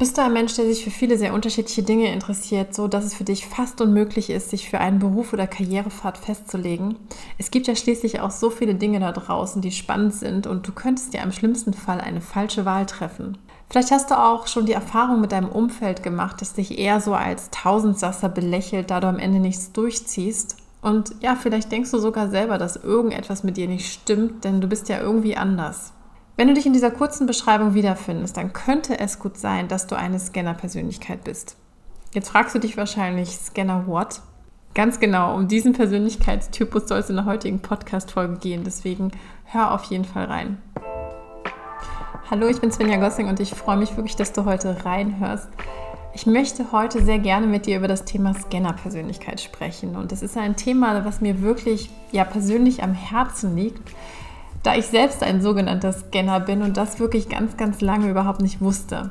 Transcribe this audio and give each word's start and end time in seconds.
Bist 0.00 0.16
du 0.16 0.22
ein 0.22 0.32
Mensch, 0.32 0.54
der 0.54 0.64
sich 0.64 0.82
für 0.82 0.90
viele 0.90 1.18
sehr 1.18 1.34
unterschiedliche 1.34 1.82
Dinge 1.82 2.10
interessiert, 2.10 2.74
so 2.74 2.88
dass 2.88 3.04
es 3.04 3.12
für 3.12 3.24
dich 3.24 3.46
fast 3.46 3.82
unmöglich 3.82 4.30
ist, 4.30 4.48
sich 4.48 4.70
für 4.70 4.80
einen 4.80 4.98
Beruf 4.98 5.34
oder 5.34 5.46
Karrierepfad 5.46 6.16
festzulegen? 6.16 6.96
Es 7.36 7.50
gibt 7.50 7.66
ja 7.66 7.76
schließlich 7.76 8.18
auch 8.20 8.30
so 8.30 8.48
viele 8.48 8.74
Dinge 8.74 8.98
da 9.00 9.12
draußen, 9.12 9.60
die 9.60 9.72
spannend 9.72 10.14
sind 10.14 10.46
und 10.46 10.66
du 10.66 10.72
könntest 10.72 11.12
dir 11.12 11.20
im 11.20 11.32
schlimmsten 11.32 11.74
Fall 11.74 12.00
eine 12.00 12.22
falsche 12.22 12.64
Wahl 12.64 12.86
treffen. 12.86 13.36
Vielleicht 13.68 13.90
hast 13.90 14.10
du 14.10 14.18
auch 14.18 14.46
schon 14.46 14.64
die 14.64 14.72
Erfahrung 14.72 15.20
mit 15.20 15.32
deinem 15.32 15.50
Umfeld 15.50 16.02
gemacht, 16.02 16.40
das 16.40 16.54
dich 16.54 16.78
eher 16.78 17.02
so 17.02 17.12
als 17.12 17.50
Tausendsasser 17.50 18.30
belächelt, 18.30 18.90
da 18.90 19.00
du 19.00 19.06
am 19.06 19.18
Ende 19.18 19.38
nichts 19.38 19.70
durchziehst. 19.72 20.56
Und 20.80 21.14
ja, 21.20 21.36
vielleicht 21.36 21.70
denkst 21.70 21.90
du 21.90 21.98
sogar 21.98 22.30
selber, 22.30 22.56
dass 22.56 22.76
irgendetwas 22.76 23.44
mit 23.44 23.58
dir 23.58 23.68
nicht 23.68 23.92
stimmt, 23.92 24.44
denn 24.44 24.62
du 24.62 24.66
bist 24.66 24.88
ja 24.88 24.98
irgendwie 24.98 25.36
anders. 25.36 25.92
Wenn 26.40 26.48
du 26.48 26.54
dich 26.54 26.64
in 26.64 26.72
dieser 26.72 26.90
kurzen 26.90 27.26
Beschreibung 27.26 27.74
wiederfindest, 27.74 28.34
dann 28.34 28.54
könnte 28.54 28.98
es 28.98 29.18
gut 29.18 29.36
sein, 29.36 29.68
dass 29.68 29.86
du 29.86 29.94
eine 29.94 30.18
Scanner-Persönlichkeit 30.18 31.22
bist. 31.22 31.54
Jetzt 32.14 32.30
fragst 32.30 32.54
du 32.54 32.58
dich 32.58 32.78
wahrscheinlich, 32.78 33.36
Scanner 33.36 33.86
what? 33.86 34.22
Ganz 34.72 35.00
genau, 35.00 35.36
um 35.36 35.48
diesen 35.48 35.74
Persönlichkeitstypus 35.74 36.88
soll 36.88 37.00
es 37.00 37.10
in 37.10 37.16
der 37.16 37.26
heutigen 37.26 37.60
Podcast-Folge 37.60 38.38
gehen. 38.38 38.64
Deswegen 38.64 39.10
hör 39.44 39.74
auf 39.74 39.84
jeden 39.84 40.06
Fall 40.06 40.24
rein. 40.24 40.56
Hallo, 42.30 42.46
ich 42.46 42.58
bin 42.58 42.72
Svenja 42.72 42.96
Gossing 42.96 43.28
und 43.28 43.38
ich 43.38 43.50
freue 43.50 43.76
mich 43.76 43.94
wirklich, 43.98 44.16
dass 44.16 44.32
du 44.32 44.46
heute 44.46 44.82
reinhörst. 44.82 45.50
Ich 46.14 46.24
möchte 46.24 46.72
heute 46.72 47.04
sehr 47.04 47.18
gerne 47.18 47.48
mit 47.48 47.66
dir 47.66 47.76
über 47.76 47.86
das 47.86 48.06
Thema 48.06 48.32
Scanner-Persönlichkeit 48.32 49.42
sprechen. 49.42 49.94
Und 49.94 50.10
das 50.10 50.22
ist 50.22 50.38
ein 50.38 50.56
Thema, 50.56 51.04
was 51.04 51.20
mir 51.20 51.42
wirklich 51.42 51.90
ja 52.12 52.24
persönlich 52.24 52.82
am 52.82 52.94
Herzen 52.94 53.56
liegt 53.56 53.92
da 54.62 54.74
ich 54.74 54.86
selbst 54.86 55.22
ein 55.22 55.40
sogenannter 55.40 55.92
Scanner 55.92 56.40
bin 56.40 56.62
und 56.62 56.76
das 56.76 57.00
wirklich 57.00 57.28
ganz, 57.28 57.56
ganz 57.56 57.80
lange 57.80 58.10
überhaupt 58.10 58.42
nicht 58.42 58.60
wusste. 58.60 59.10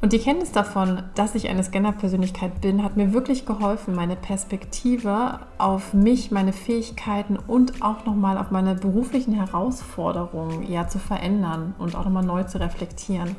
Und 0.00 0.12
die 0.12 0.20
Kenntnis 0.20 0.52
davon, 0.52 1.02
dass 1.16 1.34
ich 1.34 1.48
eine 1.48 1.64
Scanner-Persönlichkeit 1.64 2.60
bin, 2.60 2.84
hat 2.84 2.96
mir 2.96 3.12
wirklich 3.12 3.46
geholfen, 3.46 3.96
meine 3.96 4.14
Perspektive 4.14 5.40
auf 5.58 5.92
mich, 5.92 6.30
meine 6.30 6.52
Fähigkeiten 6.52 7.36
und 7.36 7.82
auch 7.82 8.04
nochmal 8.04 8.38
auf 8.38 8.52
meine 8.52 8.76
beruflichen 8.76 9.32
Herausforderungen 9.32 10.70
ja 10.70 10.86
zu 10.86 11.00
verändern 11.00 11.74
und 11.78 11.96
auch 11.96 12.04
nochmal 12.04 12.24
neu 12.24 12.44
zu 12.44 12.60
reflektieren. 12.60 13.34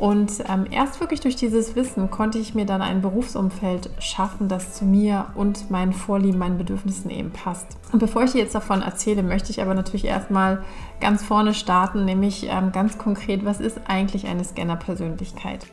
Und 0.00 0.32
ähm, 0.48 0.64
erst 0.70 0.98
wirklich 0.98 1.20
durch 1.20 1.36
dieses 1.36 1.76
Wissen 1.76 2.10
konnte 2.10 2.38
ich 2.38 2.54
mir 2.54 2.64
dann 2.64 2.80
ein 2.80 3.02
Berufsumfeld 3.02 3.90
schaffen, 3.98 4.48
das 4.48 4.72
zu 4.72 4.86
mir 4.86 5.26
und 5.34 5.70
meinen 5.70 5.92
Vorlieben, 5.92 6.38
meinen 6.38 6.56
Bedürfnissen 6.56 7.10
eben 7.10 7.32
passt. 7.32 7.66
Und 7.92 7.98
bevor 7.98 8.22
ich 8.22 8.32
dir 8.32 8.38
jetzt 8.38 8.54
davon 8.54 8.80
erzähle, 8.80 9.22
möchte 9.22 9.50
ich 9.50 9.60
aber 9.60 9.74
natürlich 9.74 10.06
erstmal 10.06 10.64
ganz 11.02 11.22
vorne 11.22 11.52
starten, 11.52 12.06
nämlich 12.06 12.46
ähm, 12.48 12.72
ganz 12.72 12.96
konkret, 12.96 13.44
was 13.44 13.60
ist 13.60 13.78
eigentlich 13.88 14.26
eine 14.26 14.42
Scanner-Persönlichkeit? 14.42 15.66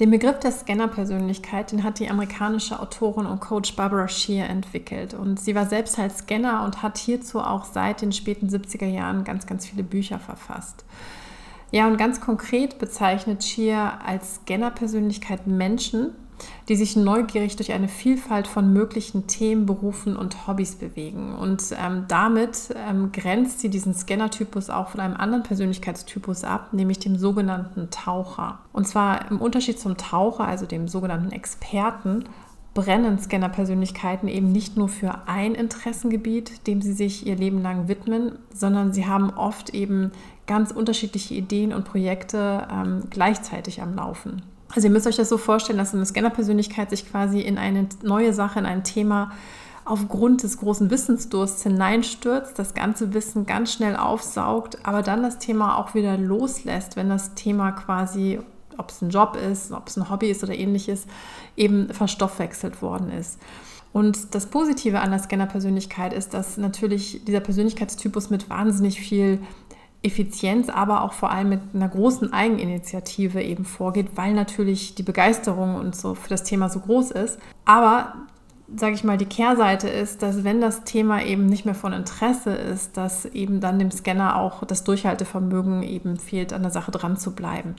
Den 0.00 0.10
Begriff 0.10 0.40
der 0.40 0.50
Scanner-Persönlichkeit, 0.50 1.70
den 1.70 1.84
hat 1.84 2.00
die 2.00 2.10
amerikanische 2.10 2.80
Autorin 2.80 3.26
und 3.26 3.38
Coach 3.38 3.76
Barbara 3.76 4.08
Shear 4.08 4.50
entwickelt. 4.50 5.14
Und 5.14 5.38
sie 5.38 5.54
war 5.54 5.66
selbst 5.66 5.98
halt 5.98 6.18
Scanner 6.18 6.64
und 6.64 6.82
hat 6.82 6.98
hierzu 6.98 7.38
auch 7.38 7.64
seit 7.64 8.02
den 8.02 8.10
späten 8.10 8.48
70er 8.48 8.88
Jahren 8.88 9.22
ganz, 9.22 9.46
ganz 9.46 9.66
viele 9.66 9.84
Bücher 9.84 10.18
verfasst. 10.18 10.84
Ja, 11.70 11.86
und 11.86 11.98
ganz 11.98 12.20
konkret 12.20 12.78
bezeichnet 12.78 13.44
Shia 13.44 13.98
als 14.04 14.36
Scanner-Persönlichkeit 14.36 15.46
Menschen, 15.46 16.12
die 16.68 16.76
sich 16.76 16.96
neugierig 16.96 17.56
durch 17.56 17.72
eine 17.72 17.88
Vielfalt 17.88 18.46
von 18.46 18.72
möglichen 18.72 19.26
Themen, 19.26 19.66
Berufen 19.66 20.16
und 20.16 20.46
Hobbys 20.46 20.76
bewegen. 20.76 21.34
Und 21.34 21.74
ähm, 21.78 22.04
damit 22.08 22.74
ähm, 22.74 23.12
grenzt 23.12 23.60
sie 23.60 23.68
diesen 23.68 23.92
Scanner-Typus 23.92 24.70
auch 24.70 24.88
von 24.88 25.00
einem 25.00 25.16
anderen 25.16 25.42
Persönlichkeitstypus 25.42 26.44
ab, 26.44 26.72
nämlich 26.72 27.00
dem 27.00 27.16
sogenannten 27.16 27.90
Taucher. 27.90 28.60
Und 28.72 28.86
zwar 28.86 29.30
im 29.30 29.40
Unterschied 29.40 29.78
zum 29.78 29.96
Taucher, 29.96 30.46
also 30.46 30.64
dem 30.64 30.88
sogenannten 30.88 31.32
Experten, 31.32 32.24
brennen 32.78 33.18
Scanner-Persönlichkeiten 33.18 34.28
eben 34.28 34.52
nicht 34.52 34.76
nur 34.76 34.88
für 34.88 35.26
ein 35.26 35.56
Interessengebiet, 35.56 36.64
dem 36.68 36.80
sie 36.80 36.92
sich 36.92 37.26
ihr 37.26 37.34
Leben 37.34 37.60
lang 37.60 37.88
widmen, 37.88 38.38
sondern 38.54 38.92
sie 38.92 39.08
haben 39.08 39.30
oft 39.30 39.70
eben 39.70 40.12
ganz 40.46 40.70
unterschiedliche 40.70 41.34
Ideen 41.34 41.72
und 41.72 41.84
Projekte 41.84 42.68
ähm, 42.70 43.02
gleichzeitig 43.10 43.82
am 43.82 43.96
Laufen. 43.96 44.42
Also 44.72 44.86
ihr 44.86 44.92
müsst 44.92 45.08
euch 45.08 45.16
das 45.16 45.28
so 45.28 45.38
vorstellen, 45.38 45.76
dass 45.76 45.92
eine 45.92 46.06
Scanner-Persönlichkeit 46.06 46.90
sich 46.90 47.10
quasi 47.10 47.40
in 47.40 47.58
eine 47.58 47.88
neue 48.04 48.32
Sache, 48.32 48.60
in 48.60 48.66
ein 48.66 48.84
Thema 48.84 49.32
aufgrund 49.84 50.44
des 50.44 50.58
großen 50.58 50.88
Wissensdursts 50.88 51.64
hineinstürzt, 51.64 52.60
das 52.60 52.74
ganze 52.74 53.12
Wissen 53.12 53.44
ganz 53.44 53.72
schnell 53.72 53.96
aufsaugt, 53.96 54.78
aber 54.84 55.02
dann 55.02 55.24
das 55.24 55.40
Thema 55.40 55.78
auch 55.78 55.94
wieder 55.94 56.16
loslässt, 56.16 56.94
wenn 56.94 57.08
das 57.08 57.34
Thema 57.34 57.72
quasi, 57.72 58.38
ob 58.78 58.90
es 58.90 59.02
ein 59.02 59.10
Job 59.10 59.36
ist, 59.36 59.72
ob 59.72 59.88
es 59.88 59.96
ein 59.96 60.08
Hobby 60.10 60.30
ist 60.30 60.42
oder 60.42 60.54
ähnliches, 60.54 61.06
eben 61.56 61.92
verstoffwechselt 61.92 62.80
worden 62.80 63.10
ist. 63.10 63.38
Und 63.92 64.34
das 64.34 64.46
Positive 64.46 65.00
an 65.00 65.10
der 65.10 65.18
Scanner-Persönlichkeit 65.18 66.12
ist, 66.12 66.34
dass 66.34 66.56
natürlich 66.56 67.24
dieser 67.24 67.40
Persönlichkeitstypus 67.40 68.30
mit 68.30 68.48
wahnsinnig 68.50 69.00
viel 69.00 69.40
Effizienz, 70.02 70.68
aber 70.68 71.02
auch 71.02 71.12
vor 71.12 71.30
allem 71.30 71.48
mit 71.48 71.60
einer 71.74 71.88
großen 71.88 72.32
Eigeninitiative 72.32 73.42
eben 73.42 73.64
vorgeht, 73.64 74.10
weil 74.14 74.32
natürlich 74.32 74.94
die 74.94 75.02
Begeisterung 75.02 75.74
und 75.74 75.96
so 75.96 76.14
für 76.14 76.28
das 76.28 76.44
Thema 76.44 76.68
so 76.68 76.80
groß 76.80 77.10
ist. 77.10 77.38
Aber 77.64 78.14
sage 78.76 78.94
ich 78.94 79.02
mal, 79.02 79.16
die 79.16 79.24
Kehrseite 79.24 79.88
ist, 79.88 80.22
dass 80.22 80.44
wenn 80.44 80.60
das 80.60 80.84
Thema 80.84 81.22
eben 81.24 81.46
nicht 81.46 81.64
mehr 81.64 81.74
von 81.74 81.92
Interesse 81.92 82.50
ist, 82.50 82.96
dass 82.96 83.24
eben 83.24 83.60
dann 83.60 83.78
dem 83.78 83.90
Scanner 83.90 84.36
auch 84.36 84.64
das 84.64 84.84
Durchhaltevermögen 84.84 85.82
eben 85.82 86.18
fehlt, 86.18 86.52
an 86.52 86.62
der 86.62 86.70
Sache 86.70 86.90
dran 86.90 87.16
zu 87.16 87.34
bleiben. 87.34 87.74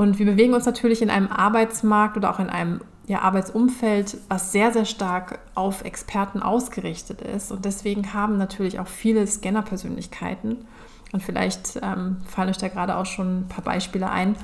Und 0.00 0.18
wir 0.18 0.24
bewegen 0.24 0.54
uns 0.54 0.64
natürlich 0.64 1.02
in 1.02 1.10
einem 1.10 1.28
Arbeitsmarkt 1.28 2.16
oder 2.16 2.30
auch 2.30 2.38
in 2.38 2.48
einem 2.48 2.80
ja, 3.06 3.20
Arbeitsumfeld, 3.20 4.16
was 4.30 4.50
sehr, 4.50 4.72
sehr 4.72 4.86
stark 4.86 5.40
auf 5.54 5.84
Experten 5.84 6.40
ausgerichtet 6.40 7.20
ist. 7.20 7.52
Und 7.52 7.66
deswegen 7.66 8.14
haben 8.14 8.38
natürlich 8.38 8.80
auch 8.80 8.86
viele 8.86 9.26
Scanner-Persönlichkeiten 9.26 10.64
und 11.12 11.22
vielleicht 11.22 11.78
ähm, 11.82 12.16
fallen 12.26 12.48
euch 12.48 12.56
da 12.56 12.68
gerade 12.68 12.96
auch 12.96 13.04
schon 13.04 13.40
ein 13.40 13.48
paar 13.48 13.62
Beispiele 13.62 14.08
ein. 14.08 14.36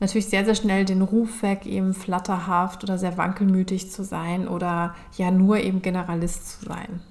Natürlich 0.00 0.30
sehr, 0.30 0.46
sehr 0.46 0.54
schnell 0.54 0.86
den 0.86 1.02
Ruf 1.02 1.42
weg, 1.42 1.66
eben 1.66 1.92
flatterhaft 1.92 2.82
oder 2.82 2.96
sehr 2.96 3.18
wankelmütig 3.18 3.90
zu 3.90 4.02
sein 4.02 4.48
oder 4.48 4.94
ja 5.18 5.30
nur 5.30 5.58
eben 5.58 5.82
Generalist 5.82 6.60
zu 6.62 6.68
sein. 6.70 7.02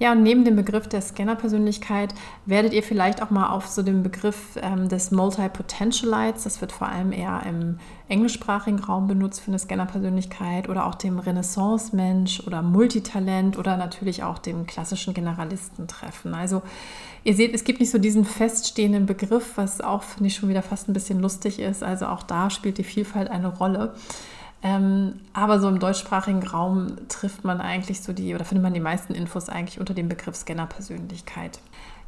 Ja, 0.00 0.12
und 0.12 0.22
neben 0.22 0.44
dem 0.44 0.54
Begriff 0.54 0.86
der 0.86 1.00
Scanner-Persönlichkeit 1.00 2.14
werdet 2.46 2.72
ihr 2.72 2.84
vielleicht 2.84 3.20
auch 3.20 3.30
mal 3.30 3.50
auf 3.50 3.66
so 3.66 3.82
den 3.82 4.04
Begriff 4.04 4.56
ähm, 4.62 4.88
des 4.88 5.10
Multi-Potentialites, 5.10 6.44
das 6.44 6.60
wird 6.60 6.70
vor 6.70 6.88
allem 6.88 7.10
eher 7.10 7.42
im 7.48 7.78
englischsprachigen 8.08 8.78
Raum 8.78 9.08
benutzt 9.08 9.40
für 9.40 9.48
eine 9.48 9.58
Scanner-Persönlichkeit 9.58 10.68
oder 10.68 10.86
auch 10.86 10.94
dem 10.94 11.18
Renaissance-Mensch 11.18 12.46
oder 12.46 12.62
Multitalent 12.62 13.58
oder 13.58 13.76
natürlich 13.76 14.22
auch 14.22 14.38
dem 14.38 14.66
klassischen 14.66 15.14
Generalisten 15.14 15.88
treffen. 15.88 16.32
Also 16.32 16.62
ihr 17.24 17.34
seht, 17.34 17.52
es 17.52 17.64
gibt 17.64 17.80
nicht 17.80 17.90
so 17.90 17.98
diesen 17.98 18.24
feststehenden 18.24 19.06
Begriff, 19.06 19.52
was 19.56 19.80
auch, 19.80 20.04
finde 20.04 20.28
ich, 20.28 20.36
schon 20.36 20.48
wieder 20.48 20.62
fast 20.62 20.88
ein 20.88 20.92
bisschen 20.92 21.20
lustig 21.20 21.58
ist. 21.58 21.82
Also 21.82 22.06
auch 22.06 22.22
da 22.22 22.50
spielt 22.50 22.78
die 22.78 22.84
Vielfalt 22.84 23.28
eine 23.30 23.48
Rolle. 23.48 23.94
Ähm, 24.60 25.20
aber 25.32 25.60
so 25.60 25.68
im 25.68 25.78
deutschsprachigen 25.78 26.44
Raum 26.44 26.96
trifft 27.08 27.44
man 27.44 27.60
eigentlich 27.60 28.02
so 28.02 28.12
die, 28.12 28.34
oder 28.34 28.44
findet 28.44 28.64
man 28.64 28.74
die 28.74 28.80
meisten 28.80 29.14
Infos 29.14 29.48
eigentlich 29.48 29.78
unter 29.78 29.94
dem 29.94 30.08
Begriff 30.08 30.34
Scanner-Persönlichkeit. 30.34 31.60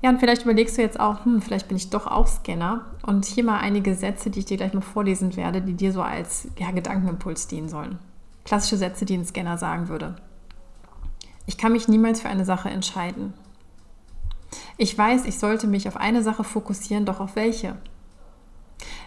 Ja, 0.03 0.11
und 0.11 0.19
vielleicht 0.19 0.43
überlegst 0.43 0.79
du 0.79 0.83
jetzt 0.83 0.99
auch, 0.99 1.25
hm, 1.25 1.43
vielleicht 1.43 1.69
bin 1.69 1.77
ich 1.77 1.91
doch 1.91 2.07
auch 2.07 2.27
Scanner. 2.27 2.87
Und 3.03 3.27
hier 3.27 3.45
mal 3.45 3.59
einige 3.59 3.95
Sätze, 3.95 4.31
die 4.31 4.41
ich 4.41 4.47
dir 4.47 4.57
gleich 4.57 4.73
mal 4.73 4.81
vorlesen 4.81 5.37
werde, 5.37 5.61
die 5.61 5.75
dir 5.75 5.93
so 5.93 6.03
als 6.03 6.49
ja, 6.59 6.71
Gedankenimpuls 6.71 7.47
dienen 7.47 7.69
sollen. 7.69 7.99
Klassische 8.45 8.79
Sätze, 8.79 9.05
die 9.05 9.17
ein 9.17 9.27
Scanner 9.27 9.59
sagen 9.59 9.89
würde. 9.89 10.17
Ich 11.47 11.59
kann 11.59 11.73
mich 11.73 11.87
niemals 11.87 12.21
für 12.23 12.29
eine 12.29 12.45
Sache 12.45 12.71
entscheiden. 12.71 13.35
Ich 14.77 14.97
weiß, 14.97 15.27
ich 15.27 15.39
sollte 15.39 15.67
mich 15.67 15.87
auf 15.87 15.97
eine 15.97 16.23
Sache 16.23 16.43
fokussieren, 16.43 17.05
doch 17.05 17.21
auf 17.21 17.37
welche? 17.37 17.77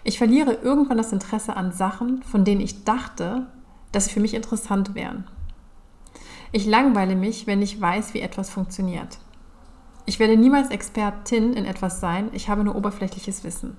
Ich 0.03 0.17
verliere 0.17 0.53
irgendwann 0.53 0.97
das 0.97 1.13
Interesse 1.13 1.55
an 1.55 1.71
Sachen, 1.71 2.23
von 2.23 2.43
denen 2.43 2.61
ich 2.61 2.83
dachte, 2.83 3.47
dass 3.91 4.05
sie 4.05 4.11
für 4.11 4.19
mich 4.19 4.33
interessant 4.33 4.95
wären. 4.95 5.27
Ich 6.51 6.65
langweile 6.65 7.15
mich, 7.15 7.47
wenn 7.47 7.61
ich 7.61 7.79
weiß, 7.79 8.13
wie 8.13 8.19
etwas 8.19 8.49
funktioniert. 8.49 9.19
Ich 10.05 10.19
werde 10.19 10.35
niemals 10.35 10.69
Expertin 10.69 11.53
in 11.53 11.65
etwas 11.65 11.99
sein, 11.99 12.29
ich 12.33 12.49
habe 12.49 12.63
nur 12.63 12.75
oberflächliches 12.75 13.43
Wissen. 13.43 13.77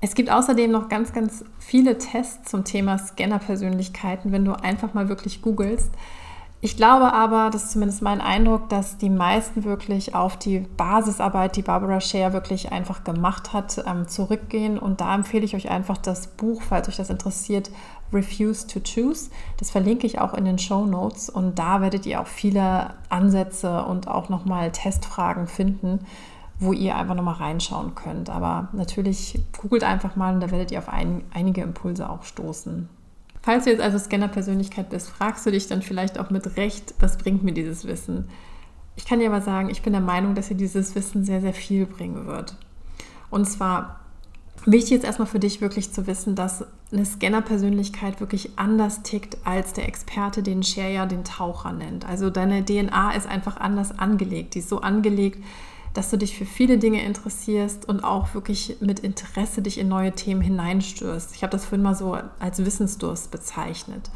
Es 0.00 0.14
gibt 0.14 0.30
außerdem 0.30 0.70
noch 0.70 0.88
ganz, 0.88 1.12
ganz 1.12 1.44
viele 1.58 1.98
Tests 1.98 2.50
zum 2.50 2.64
Thema 2.64 2.98
Scanner-Persönlichkeiten, 2.98 4.32
wenn 4.32 4.44
du 4.44 4.52
einfach 4.52 4.94
mal 4.94 5.08
wirklich 5.08 5.42
googelst. 5.42 5.92
Ich 6.64 6.76
glaube 6.76 7.12
aber, 7.12 7.50
das 7.50 7.64
ist 7.64 7.72
zumindest 7.72 8.02
mein 8.02 8.20
Eindruck, 8.20 8.68
dass 8.68 8.96
die 8.96 9.10
meisten 9.10 9.64
wirklich 9.64 10.14
auf 10.14 10.36
die 10.36 10.60
Basisarbeit, 10.60 11.56
die 11.56 11.62
Barbara 11.62 12.00
Share 12.00 12.32
wirklich 12.32 12.70
einfach 12.70 13.02
gemacht 13.02 13.52
hat, 13.52 13.82
ähm, 13.84 14.06
zurückgehen. 14.06 14.78
Und 14.78 15.00
da 15.00 15.12
empfehle 15.12 15.44
ich 15.44 15.56
euch 15.56 15.70
einfach 15.70 15.98
das 15.98 16.28
Buch, 16.28 16.62
falls 16.62 16.88
euch 16.88 16.98
das 16.98 17.10
interessiert, 17.10 17.72
Refuse 18.12 18.68
to 18.68 18.78
Choose. 18.78 19.30
Das 19.56 19.72
verlinke 19.72 20.06
ich 20.06 20.20
auch 20.20 20.34
in 20.34 20.44
den 20.44 20.60
Show 20.60 20.86
Notes. 20.86 21.28
Und 21.28 21.58
da 21.58 21.80
werdet 21.80 22.06
ihr 22.06 22.20
auch 22.20 22.28
viele 22.28 22.94
Ansätze 23.08 23.84
und 23.84 24.06
auch 24.06 24.28
nochmal 24.28 24.70
Testfragen 24.70 25.48
finden, 25.48 26.06
wo 26.60 26.72
ihr 26.72 26.94
einfach 26.94 27.16
nochmal 27.16 27.34
reinschauen 27.34 27.96
könnt. 27.96 28.30
Aber 28.30 28.68
natürlich 28.72 29.42
googelt 29.60 29.82
einfach 29.82 30.14
mal 30.14 30.32
und 30.32 30.40
da 30.40 30.52
werdet 30.52 30.70
ihr 30.70 30.78
auf 30.78 30.88
ein, 30.88 31.24
einige 31.34 31.62
Impulse 31.62 32.08
auch 32.08 32.22
stoßen. 32.22 32.88
Falls 33.42 33.64
du 33.64 33.70
jetzt 33.70 33.82
also 33.82 33.98
Scanner-Persönlichkeit 33.98 34.90
bist, 34.90 35.08
fragst 35.08 35.44
du 35.44 35.50
dich 35.50 35.66
dann 35.66 35.82
vielleicht 35.82 36.18
auch 36.18 36.30
mit 36.30 36.56
Recht, 36.56 36.94
was 37.00 37.18
bringt 37.18 37.42
mir 37.42 37.52
dieses 37.52 37.86
Wissen? 37.86 38.28
Ich 38.94 39.04
kann 39.04 39.18
dir 39.18 39.28
aber 39.28 39.40
sagen, 39.40 39.68
ich 39.68 39.82
bin 39.82 39.92
der 39.92 40.02
Meinung, 40.02 40.34
dass 40.34 40.48
dir 40.48 40.54
dieses 40.54 40.94
Wissen 40.94 41.24
sehr, 41.24 41.40
sehr 41.40 41.54
viel 41.54 41.86
bringen 41.86 42.26
wird. 42.26 42.56
Und 43.30 43.46
zwar 43.46 44.00
wichtig 44.64 44.90
jetzt 44.90 45.04
erstmal 45.04 45.26
für 45.26 45.40
dich 45.40 45.60
wirklich 45.60 45.92
zu 45.92 46.06
wissen, 46.06 46.36
dass 46.36 46.64
eine 46.92 47.04
Scanner-Persönlichkeit 47.04 48.20
wirklich 48.20 48.50
anders 48.56 49.02
tickt 49.02 49.38
als 49.44 49.72
der 49.72 49.88
Experte, 49.88 50.42
den 50.42 50.62
Share 50.62 50.92
ja 50.92 51.06
den 51.06 51.24
Taucher 51.24 51.72
nennt. 51.72 52.06
Also 52.06 52.30
deine 52.30 52.64
DNA 52.64 53.12
ist 53.12 53.26
einfach 53.26 53.56
anders 53.56 53.98
angelegt. 53.98 54.54
Die 54.54 54.60
ist 54.60 54.68
so 54.68 54.82
angelegt, 54.82 55.42
dass 55.94 56.10
du 56.10 56.16
dich 56.16 56.36
für 56.36 56.46
viele 56.46 56.78
Dinge 56.78 57.04
interessierst 57.04 57.88
und 57.88 58.02
auch 58.02 58.34
wirklich 58.34 58.76
mit 58.80 59.00
Interesse 59.00 59.62
dich 59.62 59.78
in 59.78 59.88
neue 59.88 60.12
Themen 60.12 60.40
hineinstürzt. 60.40 61.34
Ich 61.34 61.42
habe 61.42 61.50
das 61.50 61.64
vorhin 61.64 61.82
mal 61.82 61.94
so 61.94 62.16
als 62.38 62.64
Wissensdurst 62.64 63.30
bezeichnet. 63.30 64.10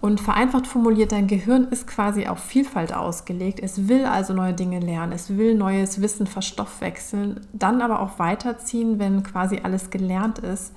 Und 0.00 0.20
vereinfacht 0.20 0.66
formuliert, 0.66 1.12
dein 1.12 1.28
Gehirn 1.28 1.68
ist 1.68 1.86
quasi 1.86 2.26
auf 2.26 2.38
Vielfalt 2.38 2.92
ausgelegt. 2.92 3.60
Es 3.62 3.88
will 3.88 4.04
also 4.04 4.34
neue 4.34 4.52
Dinge 4.52 4.80
lernen, 4.80 5.12
es 5.12 5.30
will 5.36 5.54
neues 5.54 6.02
Wissen 6.02 6.26
verstoffwechseln, 6.26 7.40
dann 7.54 7.80
aber 7.80 8.00
auch 8.00 8.18
weiterziehen, 8.18 8.98
wenn 8.98 9.22
quasi 9.22 9.60
alles 9.62 9.88
gelernt 9.88 10.40
ist 10.40 10.74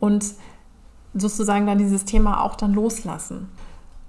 und 0.00 0.24
sozusagen 1.14 1.66
dann 1.66 1.78
dieses 1.78 2.04
Thema 2.04 2.42
auch 2.42 2.56
dann 2.56 2.74
loslassen. 2.74 3.48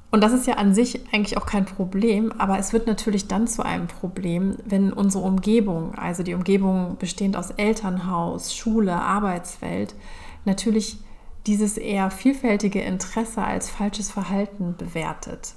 Und 0.09 0.23
das 0.23 0.31
ist 0.31 0.47
ja 0.47 0.53
an 0.53 0.73
sich 0.73 1.01
eigentlich 1.13 1.37
auch 1.37 1.45
kein 1.45 1.65
Problem, 1.65 2.31
aber 2.37 2.57
es 2.57 2.71
wird 2.71 2.87
natürlich 2.87 3.27
dann 3.27 3.47
zu 3.47 3.63
einem 3.63 3.87
Problem, 3.87 4.55
wenn 4.63 4.93
unsere 4.93 5.23
Umgebung, 5.25 5.95
also 5.95 6.23
die 6.23 6.33
Umgebung 6.33 6.95
bestehend 6.97 7.35
aus 7.35 7.51
Elternhaus, 7.51 8.55
Schule, 8.55 8.93
Arbeitswelt, 8.93 9.95
natürlich 10.45 10.97
dieses 11.45 11.77
eher 11.77 12.09
vielfältige 12.09 12.81
Interesse 12.81 13.41
als 13.41 13.69
falsches 13.69 14.09
Verhalten 14.09 14.75
bewertet. 14.77 15.55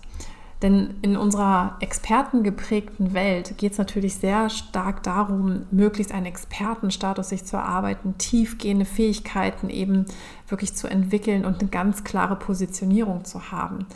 Denn 0.62 0.96
in 1.00 1.16
unserer 1.16 1.76
expertengeprägten 1.80 3.14
Welt 3.14 3.56
geht 3.56 3.72
es 3.72 3.78
natürlich 3.78 4.16
sehr 4.16 4.50
stark 4.50 5.02
darum, 5.02 5.64
möglichst 5.70 6.12
einen 6.12 6.26
Expertenstatus 6.26 7.30
sich 7.30 7.44
zu 7.44 7.56
erarbeiten, 7.56 8.18
tiefgehende 8.18 8.84
Fähigkeiten 8.84 9.70
eben 9.70 10.04
wirklich 10.48 10.74
zu 10.74 10.86
entwickeln 10.86 11.46
und 11.46 11.60
eine 11.60 11.70
ganz 11.70 12.04
klare 12.04 12.36
Positionierung 12.36 13.24
zu 13.24 13.50
haben. 13.50 13.86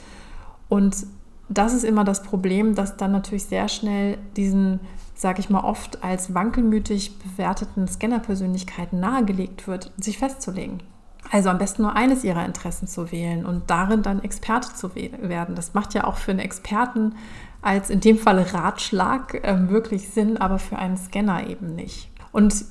Und 0.75 1.07
das 1.49 1.73
ist 1.73 1.85
immer 1.85 2.03
das 2.03 2.25
Problem, 2.25 2.75
dass 2.75 2.97
dann 2.97 3.13
natürlich 3.13 3.45
sehr 3.45 3.69
schnell 3.69 4.19
diesen, 4.37 4.81
sage 5.15 5.39
ich 5.39 5.49
mal, 5.49 5.63
oft 5.63 6.03
als 6.03 6.35
wankelmütig 6.35 7.17
bewerteten 7.21 7.87
Scanner-Persönlichkeiten 7.87 8.99
nahegelegt 8.99 9.69
wird, 9.69 9.93
sich 9.99 10.19
festzulegen. 10.19 10.83
Also 11.31 11.49
am 11.49 11.59
besten 11.59 11.83
nur 11.83 11.95
eines 11.95 12.25
ihrer 12.25 12.45
Interessen 12.45 12.89
zu 12.89 13.13
wählen 13.13 13.47
und 13.47 13.71
darin 13.71 14.03
dann 14.03 14.25
Experte 14.25 14.75
zu 14.75 14.97
werden. 14.97 15.55
Das 15.55 15.75
macht 15.75 15.95
ja 15.95 16.09
auch 16.09 16.17
für 16.17 16.33
einen 16.33 16.41
Experten 16.41 17.15
als 17.63 17.89
in 17.89 18.01
dem 18.01 18.19
Falle 18.19 18.53
Ratschlag 18.53 19.45
äh, 19.45 19.71
wirklich 19.71 20.09
Sinn, 20.09 20.39
aber 20.39 20.59
für 20.59 20.77
einen 20.77 20.97
Scanner 20.97 21.47
eben 21.47 21.77
nicht. 21.77 22.11
Und 22.33 22.65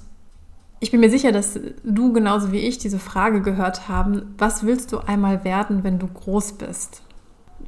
ich 0.81 0.91
bin 0.91 0.99
mir 0.99 1.09
sicher, 1.09 1.31
dass 1.31 1.57
du 1.85 2.11
genauso 2.11 2.51
wie 2.51 2.59
ich 2.59 2.79
diese 2.79 2.99
Frage 2.99 3.41
gehört 3.41 3.87
haben, 3.87 4.35
was 4.37 4.65
willst 4.65 4.91
du 4.91 4.99
einmal 4.99 5.45
werden, 5.45 5.85
wenn 5.85 5.99
du 5.99 6.07
groß 6.07 6.57
bist? 6.57 7.01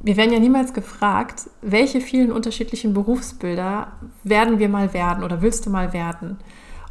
Wir 0.06 0.16
werden 0.16 0.32
ja 0.32 0.38
niemals 0.38 0.72
gefragt, 0.72 1.50
welche 1.62 2.00
vielen 2.00 2.30
unterschiedlichen 2.30 2.94
Berufsbilder 2.94 3.88
werden 4.22 4.60
wir 4.60 4.68
mal 4.68 4.94
werden 4.94 5.24
oder 5.24 5.42
willst 5.42 5.66
du 5.66 5.70
mal 5.70 5.92
werden? 5.92 6.38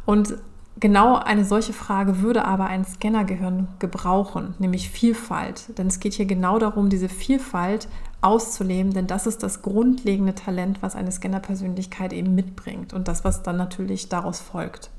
Und 0.04 0.34
Genau 0.78 1.16
eine 1.16 1.46
solche 1.46 1.72
Frage 1.72 2.20
würde 2.20 2.44
aber 2.44 2.66
ein 2.66 2.84
Scannergehirn 2.84 3.68
gebrauchen, 3.78 4.54
nämlich 4.58 4.90
Vielfalt. 4.90 5.78
Denn 5.78 5.86
es 5.86 6.00
geht 6.00 6.12
hier 6.12 6.26
genau 6.26 6.58
darum, 6.58 6.90
diese 6.90 7.08
Vielfalt 7.08 7.88
auszuleben, 8.20 8.92
denn 8.92 9.06
das 9.06 9.26
ist 9.26 9.42
das 9.42 9.62
grundlegende 9.62 10.34
Talent, 10.34 10.82
was 10.82 10.94
eine 10.94 11.10
Scannerpersönlichkeit 11.10 12.12
eben 12.12 12.34
mitbringt 12.34 12.92
und 12.92 13.08
das, 13.08 13.24
was 13.24 13.42
dann 13.42 13.56
natürlich 13.56 14.10
daraus 14.10 14.40
folgt. 14.40 14.90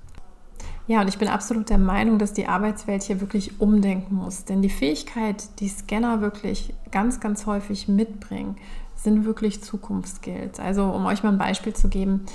Ja, 0.88 1.02
und 1.02 1.10
ich 1.10 1.18
bin 1.18 1.28
absolut 1.28 1.70
der 1.70 1.78
Meinung, 1.78 2.18
dass 2.18 2.34
die 2.34 2.48
Arbeitswelt 2.48 3.04
hier 3.04 3.20
wirklich 3.20 3.60
umdenken 3.60 4.16
muss. 4.16 4.46
Denn 4.46 4.62
die 4.62 4.70
Fähigkeit, 4.70 5.44
die 5.60 5.68
Scanner 5.68 6.22
wirklich 6.22 6.74
ganz, 6.92 7.20
ganz 7.20 7.46
häufig 7.46 7.90
mitbringen, 7.90 8.56
sind 8.96 9.26
wirklich 9.26 9.62
Zukunftsskills. 9.62 10.60
Also, 10.60 10.86
um 10.86 11.06
euch 11.06 11.24
mal 11.24 11.34
ein 11.34 11.38
Beispiel 11.38 11.74
zu 11.74 11.90
geben, 11.90 12.26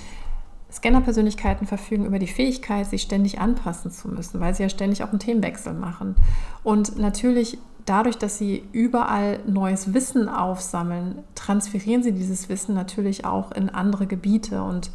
Scanner-Persönlichkeiten 0.71 1.67
verfügen 1.67 2.07
über 2.07 2.19
die 2.19 2.27
Fähigkeit, 2.27 2.87
sich 2.87 3.03
ständig 3.03 3.41
anpassen 3.41 3.91
zu 3.91 4.09
müssen, 4.09 4.41
weil 4.41 4.55
sie 4.55 4.63
ja 4.63 4.69
ständig 4.69 5.03
auch 5.03 5.11
einen 5.11 5.19
Themenwechsel 5.19 5.75
machen. 5.75 6.15
Und 6.63 6.99
natürlich 6.99 7.59
dadurch, 7.85 8.17
dass 8.17 8.39
sie 8.39 8.65
überall 8.73 9.41
neues 9.47 9.93
Wissen 9.93 10.29
aufsammeln, 10.29 11.19
transferieren 11.35 12.03
sie 12.03 12.13
dieses 12.13 12.49
Wissen 12.49 12.75
natürlich 12.75 13.25
auch 13.25 13.53
in 13.53 13.71
andere 13.71 14.07
Gebiete. 14.07 14.63
Und 14.63 14.91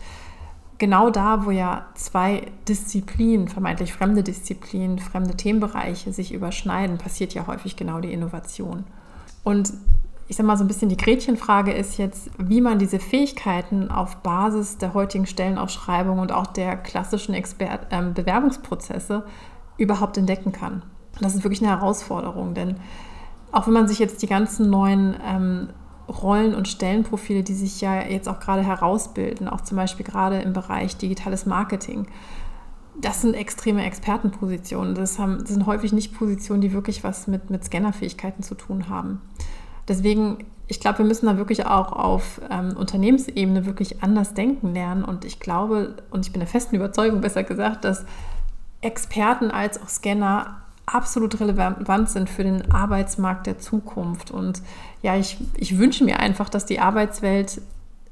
genau 0.77 1.09
da, 1.09 1.45
wo 1.45 1.51
ja 1.51 1.85
zwei 1.95 2.51
Disziplinen, 2.68 3.47
vermeintlich 3.47 3.94
fremde 3.94 4.24
Disziplinen, 4.24 5.00
fremde 5.00 5.35
Themenbereiche 5.35 6.13
sich 6.13 6.33
überschneiden, 6.33 6.97
passiert 6.97 7.33
ja 7.33 7.47
häufig 7.47 7.75
genau 7.75 8.00
die 8.00 8.13
Innovation. 8.13 8.83
Und 9.44 9.74
ich 10.27 10.35
sage 10.35 10.47
mal 10.47 10.57
so 10.57 10.63
ein 10.63 10.68
bisschen 10.68 10.89
die 10.89 10.97
Gretchenfrage 10.97 11.71
ist 11.71 11.97
jetzt, 11.97 12.29
wie 12.38 12.59
man 12.59 12.79
diese 12.79 13.00
Fähigkeiten 13.00 13.89
auf 13.89 14.18
Basis 14.18 14.77
der 14.77 14.94
heutigen 14.94 15.25
Stellenausschreibung 15.25 16.19
und 16.19 16.31
auch 16.31 16.47
der 16.47 16.75
klassischen 16.75 17.33
Expert 17.33 17.88
äh, 17.91 18.01
Bewerbungsprozesse 18.01 19.23
überhaupt 19.77 20.18
entdecken 20.18 20.51
kann. 20.51 20.81
das 21.21 21.35
ist 21.35 21.44
wirklich 21.44 21.62
eine 21.62 21.71
Herausforderung, 21.71 22.53
denn 22.53 22.75
auch 23.51 23.68
wenn 23.68 23.73
man 23.73 23.88
sich 23.88 24.00
jetzt 24.00 24.21
die 24.21 24.27
ganzen 24.27 24.69
neuen 24.69 25.15
ähm, 25.25 25.69
Rollen- 26.07 26.56
und 26.56 26.68
Stellenprofile, 26.68 27.44
die 27.44 27.54
sich 27.54 27.81
ja 27.81 28.01
jetzt 28.01 28.30
auch 28.30 28.39
gerade 28.39 28.63
herausbilden, 28.63 29.48
auch 29.48 29.62
zum 29.62 29.77
Beispiel 29.77 30.06
gerade 30.06 30.39
im 30.39 30.54
Bereich 30.54 30.98
digitales 30.98 31.45
Marketing, 31.45 32.07
das 33.00 33.21
sind 33.21 33.36
extreme 33.36 33.86
Expertenpositionen. 33.86 34.95
Das, 34.95 35.19
haben, 35.19 35.39
das 35.39 35.50
sind 35.50 35.65
häufig 35.65 35.94
nicht 35.94 36.13
Positionen, 36.18 36.62
die 36.62 36.74
wirklich 36.74 37.04
was 37.04 37.27
mit, 37.27 37.50
mit 37.50 37.63
Scannerfähigkeiten 37.63 38.44
zu 38.44 38.56
tun 38.56 38.89
haben. 38.89 39.21
Deswegen, 39.88 40.45
ich 40.68 40.80
glaube, 40.80 41.00
wir 41.00 41.06
müssen 41.06 41.27
da 41.27 41.38
wirklich 41.38 41.65
auch 41.65 41.92
auf 41.92 42.42
ähm, 42.50 42.75
Unternehmensebene 42.75 43.65
wirklich 43.65 44.04
anders 44.04 44.33
denken 44.33 44.74
lernen. 44.74 45.04
Und 45.04 45.25
ich 45.25 45.39
glaube, 45.39 45.95
und 46.09 46.25
ich 46.25 46.31
bin 46.31 46.39
der 46.39 46.48
festen 46.48 46.75
Überzeugung, 46.75 47.21
besser 47.21 47.44
gesagt, 47.44 47.86
dass 47.86 48.06
Experten 48.81 49.51
als 49.51 49.81
auch 49.81 49.89
Scanner 49.89 50.62
absolut 50.87 51.39
relevant 51.39 52.09
sind 52.09 52.29
für 52.29 52.43
den 52.43 52.71
Arbeitsmarkt 52.71 53.45
der 53.45 53.59
Zukunft. 53.59 54.31
Und 54.31 54.61
ja, 55.03 55.15
ich, 55.15 55.37
ich 55.56 55.77
wünsche 55.77 56.03
mir 56.03 56.19
einfach, 56.19 56.49
dass 56.49 56.65
die 56.65 56.79
Arbeitswelt 56.79 57.61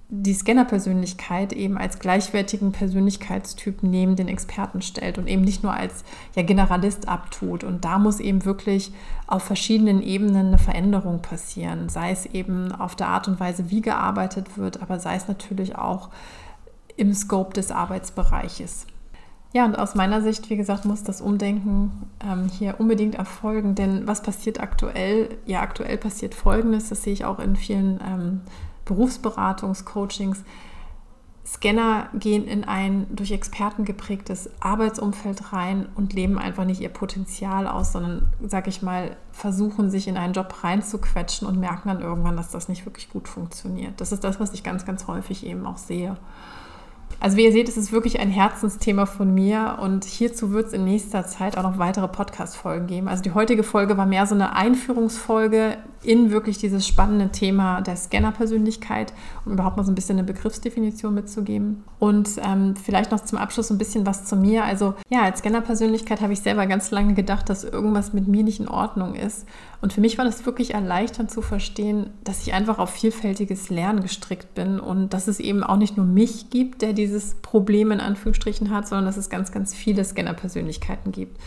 die 0.09 0.33
Scanner-Persönlichkeit 0.33 1.51
eben 1.51 1.79
als 1.79 1.97
gleichwertigen 1.97 2.71
Persönlichkeitstyp 2.71 3.81
neben 3.81 4.15
den 4.15 4.27
Experten 4.27 4.83
stellt 4.83 5.17
und 5.17 5.27
eben 5.27 5.41
nicht 5.41 5.63
nur 5.63 5.73
als 5.73 6.03
ja, 6.35 6.43
Generalist 6.43 7.07
abtut. 7.07 7.63
Und 7.63 7.85
da 7.85 7.97
muss 7.97 8.19
eben 8.19 8.45
wirklich 8.45 8.91
auf 9.25 9.43
verschiedenen 9.43 10.03
Ebenen 10.03 10.47
eine 10.47 10.57
Veränderung 10.59 11.21
passieren, 11.21 11.89
sei 11.89 12.11
es 12.11 12.27
eben 12.27 12.71
auf 12.71 12.95
der 12.95 13.07
Art 13.07 13.27
und 13.27 13.39
Weise, 13.39 13.71
wie 13.71 13.81
gearbeitet 13.81 14.57
wird, 14.57 14.81
aber 14.81 14.99
sei 14.99 15.15
es 15.15 15.27
natürlich 15.27 15.75
auch 15.75 16.09
im 16.97 17.13
Scope 17.13 17.53
des 17.53 17.71
Arbeitsbereiches. 17.71 18.85
Ja, 19.55 19.63
und 19.63 19.79
aus 19.79 19.95
meiner 19.95 20.21
Sicht, 20.21 20.49
wie 20.49 20.57
gesagt, 20.57 20.83
muss 20.83 21.03
das 21.03 21.21
Umdenken 21.21 22.09
ähm, 22.21 22.49
hier 22.49 22.75
unbedingt 22.77 23.15
erfolgen, 23.15 23.73
denn 23.73 24.05
was 24.05 24.21
passiert 24.21 24.59
aktuell? 24.59 25.29
Ja, 25.45 25.61
aktuell 25.61 25.97
passiert 25.97 26.35
Folgendes, 26.35 26.89
das 26.89 27.03
sehe 27.03 27.13
ich 27.13 27.23
auch 27.23 27.39
in 27.39 27.55
vielen 27.55 28.01
ähm, 28.05 28.41
Berufsberatungscoachings. 28.83 30.43
Scanner 31.45 32.09
gehen 32.15 32.45
in 32.49 32.65
ein 32.65 33.07
durch 33.15 33.31
Experten 33.31 33.85
geprägtes 33.85 34.49
Arbeitsumfeld 34.59 35.53
rein 35.53 35.87
und 35.95 36.11
leben 36.11 36.37
einfach 36.37 36.65
nicht 36.65 36.81
ihr 36.81 36.89
Potenzial 36.89 37.65
aus, 37.65 37.93
sondern, 37.93 38.27
sag 38.45 38.67
ich 38.67 38.81
mal, 38.81 39.15
versuchen 39.31 39.89
sich 39.89 40.09
in 40.09 40.17
einen 40.17 40.33
Job 40.33 40.53
reinzuquetschen 40.65 41.47
und 41.47 41.61
merken 41.61 41.87
dann 41.87 42.01
irgendwann, 42.01 42.35
dass 42.35 42.51
das 42.51 42.67
nicht 42.67 42.85
wirklich 42.85 43.09
gut 43.09 43.29
funktioniert. 43.29 44.01
Das 44.01 44.11
ist 44.11 44.25
das, 44.25 44.37
was 44.37 44.51
ich 44.51 44.65
ganz, 44.65 44.85
ganz 44.85 45.07
häufig 45.07 45.45
eben 45.45 45.65
auch 45.65 45.77
sehe. 45.77 46.17
Also 47.19 47.37
wie 47.37 47.45
ihr 47.45 47.51
seht, 47.51 47.69
es 47.69 47.77
ist 47.77 47.91
wirklich 47.91 48.19
ein 48.19 48.29
Herzensthema 48.29 49.05
von 49.05 49.33
mir 49.33 49.77
und 49.81 50.05
hierzu 50.05 50.51
wird 50.51 50.67
es 50.67 50.73
in 50.73 50.83
nächster 50.83 51.25
Zeit 51.25 51.57
auch 51.57 51.63
noch 51.63 51.77
weitere 51.77 52.07
Podcast-Folgen 52.07 52.87
geben. 52.87 53.07
Also 53.07 53.23
die 53.23 53.31
heutige 53.31 53.63
Folge 53.63 53.97
war 53.97 54.05
mehr 54.05 54.27
so 54.27 54.35
eine 54.35 54.55
Einführungsfolge 54.55 55.77
in 56.05 56.29
wirklich 56.29 56.57
dieses 56.57 56.87
spannende 56.87 57.31
Thema 57.31 57.81
der 57.81 57.95
Scanner-Persönlichkeit, 57.95 59.13
um 59.45 59.53
überhaupt 59.53 59.77
mal 59.77 59.83
so 59.83 59.91
ein 59.91 59.95
bisschen 59.95 60.17
eine 60.17 60.27
Begriffsdefinition 60.27 61.13
mitzugeben. 61.13 61.83
Und 61.99 62.29
ähm, 62.43 62.75
vielleicht 62.75 63.11
noch 63.11 63.21
zum 63.21 63.39
Abschluss 63.39 63.71
ein 63.71 63.77
bisschen 63.77 64.05
was 64.05 64.25
zu 64.25 64.35
mir. 64.35 64.63
Also 64.63 64.93
ja, 65.09 65.23
als 65.23 65.39
Scanner-Persönlichkeit 65.39 66.21
habe 66.21 66.33
ich 66.33 66.41
selber 66.41 66.67
ganz 66.67 66.91
lange 66.91 67.13
gedacht, 67.13 67.49
dass 67.49 67.63
irgendwas 67.63 68.13
mit 68.13 68.27
mir 68.27 68.43
nicht 68.43 68.59
in 68.59 68.67
Ordnung 68.67 69.15
ist. 69.15 69.47
Und 69.81 69.93
für 69.93 70.01
mich 70.01 70.17
war 70.17 70.25
das 70.25 70.45
wirklich 70.45 70.73
erleichternd 70.73 71.31
zu 71.31 71.41
verstehen, 71.41 72.11
dass 72.23 72.41
ich 72.41 72.53
einfach 72.53 72.79
auf 72.79 72.91
vielfältiges 72.91 73.69
Lernen 73.69 74.01
gestrickt 74.01 74.53
bin 74.55 74.79
und 74.79 75.13
dass 75.13 75.27
es 75.27 75.39
eben 75.39 75.63
auch 75.63 75.77
nicht 75.77 75.97
nur 75.97 76.05
mich 76.05 76.49
gibt, 76.49 76.81
der 76.81 76.93
dieses 77.05 77.35
Problem 77.35 77.91
in 77.91 77.99
Anführungsstrichen 77.99 78.69
hat, 78.71 78.87
sondern 78.87 79.05
dass 79.05 79.17
es 79.17 79.29
ganz, 79.29 79.51
ganz 79.51 79.73
viele 79.73 80.03
Scanner-Persönlichkeiten 80.03 81.11
gibt. 81.11 81.39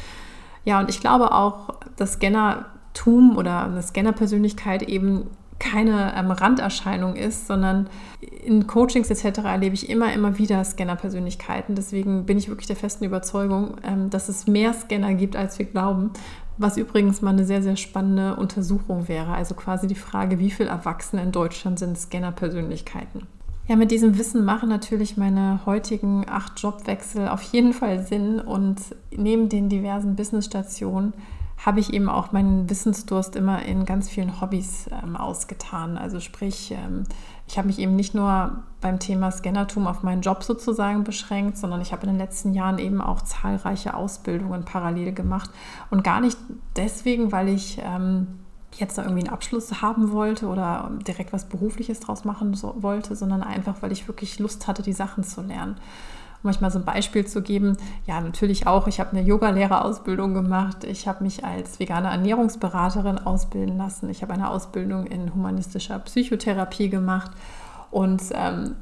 Ja, 0.65 0.81
und 0.81 0.91
ich 0.91 1.00
glaube 1.00 1.33
auch, 1.33 1.81
dass 1.97 2.15
Scannertum 2.15 3.37
oder 3.37 3.65
eine 3.65 3.83
Scanner-Persönlichkeit 3.83 4.83
eben 4.83 5.29
keine 5.59 6.15
ähm, 6.17 6.31
Randerscheinung 6.31 7.17
ist, 7.17 7.47
sondern 7.47 7.88
in 8.21 8.67
Coachings 8.67 9.11
etc. 9.11 9.41
erlebe 9.41 9.75
ich 9.75 9.88
immer, 9.91 10.12
immer 10.12 10.38
wieder 10.38 10.62
Scanner-Persönlichkeiten. 10.65 11.75
Deswegen 11.75 12.27
bin 12.27 12.38
ich 12.38 12.49
wirklich 12.49 12.67
der 12.67 12.77
festen 12.77 13.05
Überzeugung, 13.05 13.77
ähm, 13.83 14.11
dass 14.11 14.29
es 14.29 14.47
mehr 14.47 14.73
Scanner 14.73 15.15
gibt, 15.15 15.37
als 15.37 15.59
wir 15.59 15.67
glauben. 15.67 16.11
Was 16.59 16.77
übrigens 16.77 17.23
mal 17.23 17.31
eine 17.31 17.45
sehr, 17.45 17.62
sehr 17.62 17.77
spannende 17.77 18.37
Untersuchung 18.37 19.09
wäre. 19.09 19.33
Also 19.33 19.55
quasi 19.55 19.87
die 19.87 19.95
Frage, 19.95 20.38
wie 20.38 20.50
viele 20.50 20.71
Erwachsene 20.71 21.23
in 21.23 21.33
Deutschland 21.33 21.79
sind 21.79 21.99
Scanner-Persönlichkeiten. 21.99 23.27
Ja, 23.68 23.76
mit 23.76 23.90
diesem 23.90 24.16
Wissen 24.16 24.46
machen 24.46 24.70
natürlich 24.70 25.18
meine 25.18 25.60
heutigen 25.66 26.25
acht 26.26 26.58
Jobwechsel 26.58 27.28
auf 27.28 27.42
jeden 27.42 27.75
Fall 27.75 28.02
Sinn 28.02 28.40
und 28.40 28.80
neben 29.14 29.50
den 29.50 29.68
diversen 29.68 30.16
Businessstationen 30.16 31.12
habe 31.58 31.78
ich 31.78 31.92
eben 31.92 32.08
auch 32.08 32.32
meinen 32.32 32.70
Wissensdurst 32.70 33.37
immer 33.37 33.62
in 33.62 33.84
ganz 33.84 34.08
vielen 34.08 34.40
Hobbys 34.40 34.88
ähm, 35.02 35.16
ausgetan. 35.16 35.98
Also 35.98 36.18
sprich, 36.18 36.70
ähm, 36.70 37.04
ich 37.46 37.58
habe 37.58 37.66
mich 37.66 37.78
eben 37.78 37.94
nicht 37.94 38.14
nur 38.14 38.62
beim 38.80 39.00
Thema 39.00 39.30
Scannertum 39.30 39.87
auf 39.87 40.02
meinen 40.02 40.22
Job 40.22 40.44
sozusagen 40.44 41.04
beschränkt, 41.04 41.58
sondern 41.58 41.82
ich 41.82 41.92
habe 41.92 42.06
in 42.06 42.12
den 42.12 42.18
letzten 42.18 42.54
Jahren 42.54 42.78
eben 42.78 43.02
auch 43.02 43.20
zahlreiche 43.20 43.92
Ausbildungen 43.92 44.64
parallel 44.64 45.12
gemacht 45.12 45.50
und 45.90 46.02
gar 46.04 46.22
nicht 46.22 46.38
deswegen, 46.76 47.32
weil 47.32 47.48
ich 47.48 47.82
ähm, 47.84 48.28
jetzt 48.76 48.98
da 48.98 49.02
irgendwie 49.02 49.22
einen 49.22 49.32
Abschluss 49.32 49.82
haben 49.82 50.12
wollte 50.12 50.46
oder 50.46 50.90
direkt 51.06 51.32
was 51.32 51.46
Berufliches 51.46 52.00
draus 52.00 52.25
machen 52.25 52.54
so, 52.54 52.75
wollte, 52.80 53.16
sondern 53.16 53.42
einfach, 53.42 53.82
weil 53.82 53.92
ich 53.92 54.06
wirklich 54.08 54.38
Lust 54.38 54.66
hatte, 54.68 54.82
die 54.82 54.92
Sachen 54.92 55.25
zu 55.25 55.42
lernen. 55.42 55.76
Um 56.42 56.50
euch 56.50 56.60
mal 56.60 56.70
so 56.70 56.78
ein 56.78 56.84
Beispiel 56.84 57.26
zu 57.26 57.42
geben, 57.42 57.76
ja, 58.06 58.20
natürlich 58.20 58.68
auch, 58.68 58.87
ich 58.87 59.00
habe 59.00 59.10
eine 59.10 59.22
Yogalehrerausbildung 59.22 60.34
gemacht, 60.34 60.84
ich 60.84 61.08
habe 61.08 61.25
mich 61.25 61.44
als 61.44 61.80
vegane 61.80 62.10
Ernährungsberaterin 62.10 63.18
ausbilden 63.18 63.76
lassen, 63.76 64.08
ich 64.08 64.22
habe 64.22 64.34
eine 64.34 64.48
Ausbildung 64.48 65.06
in 65.06 65.34
humanistischer 65.34 65.98
Psychotherapie 65.98 66.90
gemacht 66.90 67.32
und 67.90 68.22
ähm, 68.34 68.76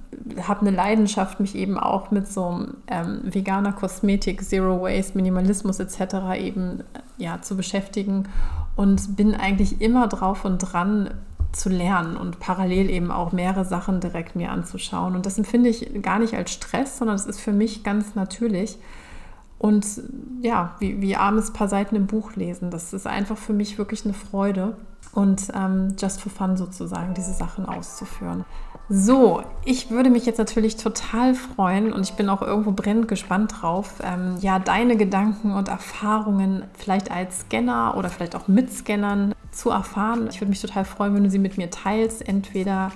habe 0.47 0.63
eine 0.63 0.71
Leidenschaft, 0.71 1.41
mich 1.41 1.55
eben 1.55 1.79
auch 1.79 2.11
mit 2.11 2.31
so 2.31 2.67
ähm, 2.89 3.21
veganer 3.25 3.73
Kosmetik, 3.73 4.43
Zero 4.43 4.83
Waste, 4.83 5.17
Minimalismus 5.17 5.81
etc. 5.81 6.39
eben 6.39 6.83
ja, 7.17 7.41
zu 7.41 7.57
beschäftigen 7.57 8.29
und 8.77 9.17
bin 9.17 9.35
eigentlich 9.35 9.81
immer 9.81 10.07
drauf 10.07 10.45
und 10.45 10.59
dran 10.59 11.11
zu 11.53 11.71
lernen 11.71 12.17
und 12.17 12.39
parallel 12.39 12.91
eben 12.91 13.11
auch 13.11 13.33
mehrere 13.33 13.65
Sachen 13.65 14.01
direkt 14.01 14.37
mir 14.37 14.51
anzuschauen. 14.51 15.17
Und 15.17 15.27
das 15.27 15.39
empfinde 15.39 15.71
ich 15.71 16.03
gar 16.03 16.19
nicht 16.19 16.35
als 16.35 16.53
Stress, 16.53 16.99
sondern 16.99 17.17
es 17.17 17.27
ist 17.27 17.41
für 17.41 17.53
mich 17.53 17.83
ganz 17.83 18.15
natürlich. 18.15 18.79
Und 19.59 19.87
ja, 20.43 20.75
wie, 20.79 21.01
wie 21.01 21.17
abends 21.17 21.53
paar 21.53 21.69
Seiten 21.69 21.97
im 21.97 22.07
Buch 22.07 22.37
lesen, 22.37 22.71
das 22.71 22.93
ist 22.93 23.07
einfach 23.07 23.39
für 23.39 23.55
mich 23.55 23.79
wirklich 23.79 24.05
eine 24.05 24.15
Freude 24.15 24.77
und 25.13 25.49
ähm, 25.55 25.97
just 25.99 26.21
for 26.21 26.31
fun 26.31 26.57
sozusagen 26.57 27.15
diese 27.15 27.33
Sachen 27.33 27.67
auszuführen. 27.67 28.45
So, 28.89 29.43
ich 29.65 29.91
würde 29.91 30.11
mich 30.11 30.27
jetzt 30.27 30.39
natürlich 30.39 30.77
total 30.77 31.35
freuen 31.35 31.93
und 31.93 32.03
ich 32.03 32.13
bin 32.13 32.29
auch 32.29 32.43
irgendwo 32.43 32.71
brennend 32.71 33.09
gespannt 33.09 33.55
drauf, 33.61 33.95
ähm, 34.05 34.37
ja, 34.41 34.59
deine 34.59 34.97
Gedanken 34.97 35.53
und 35.55 35.69
Erfahrungen 35.69 36.65
vielleicht 36.75 37.11
als 37.11 37.41
Scanner 37.41 37.95
oder 37.97 38.11
vielleicht 38.11 38.37
auch 38.37 38.47
mit 38.47 38.73
Scannern 38.73 39.35
zu 39.51 39.71
erfahren. 39.71 40.29
Ich 40.31 40.41
würde 40.41 40.51
mich 40.51 40.61
total 40.61 40.85
freuen, 40.85 41.15
wenn 41.15 41.25
du 41.25 41.31
sie 41.31 41.39
mit 41.39 41.57
mir 41.57 41.71
teilst, 41.71 42.29
entweder 42.29 42.93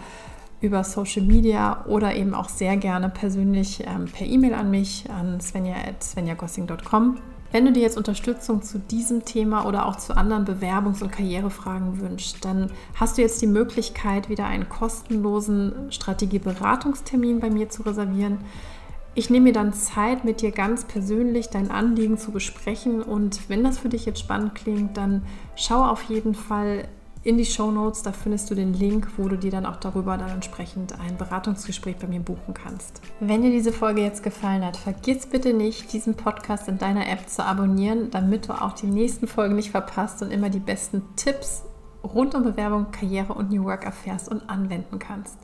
über 0.61 0.85
Social 0.85 1.23
Media 1.23 1.85
oder 1.87 2.15
eben 2.15 2.35
auch 2.35 2.49
sehr 2.49 2.77
gerne 2.77 3.09
persönlich 3.09 3.85
ähm, 3.87 4.07
per 4.07 4.27
E-Mail 4.27 4.55
an 4.55 4.71
mich 4.71 5.05
an 5.11 5.41
svenja.svenjagossing.com. 5.41 7.19
Wenn 7.53 7.65
du 7.65 7.73
dir 7.73 7.83
jetzt 7.83 7.97
Unterstützung 7.97 8.63
zu 8.63 8.79
diesem 8.79 9.25
Thema 9.25 9.67
oder 9.67 9.87
auch 9.87 9.97
zu 9.97 10.17
anderen 10.17 10.45
Bewerbungs- 10.45 11.03
und 11.03 11.11
Karrierefragen 11.11 12.01
wünschst, 12.01 12.45
dann 12.45 12.71
hast 12.95 13.19
du 13.19 13.23
jetzt 13.23 13.43
die 13.43 13.49
Möglichkeit, 13.49 14.29
wieder 14.29 14.47
einen 14.47 14.69
kostenlosen 14.69 15.91
Strategieberatungstermin 15.91 17.41
bei 17.41 17.51
mir 17.51 17.69
zu 17.69 17.83
reservieren. 17.83 18.39
Ich 19.17 19.31
nehme 19.31 19.45
mir 19.45 19.53
dann 19.53 19.73
Zeit, 19.73 20.25
mit 20.25 20.43
dir 20.43 20.53
ganz 20.53 20.85
persönlich 20.85 21.49
dein 21.49 21.73
Anliegen 21.73 22.19
zu 22.19 22.31
besprechen 22.31 23.03
und 23.03 23.49
wenn 23.49 23.65
das 23.65 23.79
für 23.79 23.89
dich 23.89 24.07
jetzt 24.07 24.21
spannend 24.21 24.55
klingt, 24.55 24.97
dann 24.97 25.23
schau 25.57 25.85
auf 25.85 26.05
jeden 26.05 26.35
Fall 26.35 26.87
in 27.23 27.37
die 27.37 27.45
Show 27.45 27.71
Notes. 27.71 28.03
Da 28.03 28.13
findest 28.13 28.51
du 28.51 28.55
den 28.55 28.73
Link, 28.73 29.09
wo 29.17 29.29
du 29.29 29.37
dir 29.37 29.51
dann 29.51 29.67
auch 29.67 29.77
darüber 29.77 30.17
dann 30.17 30.31
entsprechend 30.31 30.99
ein 30.99 31.17
Beratungsgespräch 31.17 31.97
bei 31.97 32.07
mir 32.07 32.21
buchen 32.21 32.55
kannst. 32.55 33.01
Wenn 33.21 33.43
dir 33.43 33.51
diese 33.51 33.73
Folge 33.73 34.03
jetzt 34.03 34.23
gefallen 34.23 34.65
hat, 34.65 34.77
vergiss 34.77 35.27
bitte 35.27 35.53
nicht, 35.53 35.93
diesen 35.93 36.15
Podcast 36.15 36.69
in 36.69 36.79
deiner 36.79 37.09
App 37.09 37.29
zu 37.29 37.45
abonnieren, 37.45 38.11
damit 38.11 38.49
du 38.49 38.53
auch 38.53 38.73
die 38.73 38.87
nächsten 38.87 39.27
Folgen 39.27 39.57
nicht 39.57 39.71
verpasst 39.71 40.23
und 40.23 40.31
immer 40.31 40.51
die 40.51 40.61
besten 40.61 41.03
Tipps 41.17 41.65
rund 42.03 42.35
um 42.35 42.43
Bewerbung, 42.43 42.91
Karriere 42.93 43.35
und 43.35 43.51
New 43.51 43.65
Work 43.65 43.85
erfährst 43.85 44.29
und 44.29 44.49
anwenden 44.49 44.99
kannst. 44.99 45.39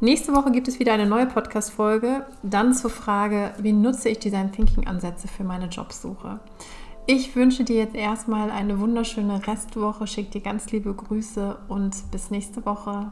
Nächste 0.00 0.34
Woche 0.34 0.50
gibt 0.50 0.66
es 0.66 0.80
wieder 0.80 0.92
eine 0.92 1.06
neue 1.06 1.26
Podcast-Folge, 1.26 2.26
dann 2.42 2.74
zur 2.74 2.90
Frage, 2.90 3.54
wie 3.58 3.72
nutze 3.72 4.08
ich 4.08 4.18
Design 4.18 4.50
Thinking 4.50 4.88
Ansätze 4.88 5.28
für 5.28 5.44
meine 5.44 5.66
Jobsuche. 5.66 6.40
Ich 7.06 7.34
wünsche 7.34 7.64
dir 7.64 7.76
jetzt 7.76 7.96
erstmal 7.96 8.50
eine 8.52 8.78
wunderschöne 8.78 9.44
Restwoche, 9.44 10.06
schick 10.06 10.30
dir 10.30 10.40
ganz 10.40 10.70
liebe 10.70 10.94
Grüße 10.94 11.58
und 11.68 12.10
bis 12.12 12.30
nächste 12.30 12.64
Woche. 12.64 13.10